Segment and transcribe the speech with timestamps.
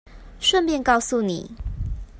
[0.39, 1.55] 順便告訴你